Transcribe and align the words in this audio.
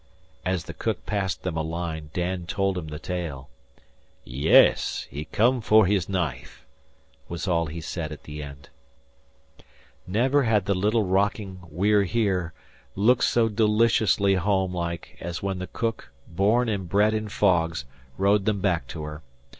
As 0.43 0.63
the 0.63 0.73
cook 0.73 1.05
passed 1.05 1.43
them 1.43 1.55
a 1.55 1.61
line, 1.61 2.09
Dan 2.11 2.47
told 2.47 2.75
him 2.75 2.87
the 2.87 2.97
tale. 2.97 3.51
"Yess! 4.23 5.03
He 5.11 5.25
come 5.25 5.61
for 5.61 5.85
hiss 5.85 6.09
knife," 6.09 6.65
was 7.29 7.47
all 7.47 7.67
he 7.67 7.81
said 7.81 8.11
at 8.11 8.23
the 8.23 8.41
end. 8.41 8.69
Never 10.07 10.41
had 10.41 10.65
the 10.65 10.73
little 10.73 11.03
rocking 11.05 11.59
We're 11.69 12.05
Here 12.05 12.51
looked 12.95 13.25
so 13.25 13.47
deliciously 13.47 14.33
home 14.33 14.73
like 14.73 15.19
as 15.21 15.43
when 15.43 15.59
the 15.59 15.67
cook, 15.67 16.11
born 16.27 16.67
and 16.67 16.89
bred 16.89 17.13
in 17.13 17.29
fogs, 17.29 17.85
rowed 18.17 18.45
them 18.45 18.59
back 18.59 18.87
to 18.87 19.03
her. 19.03 19.21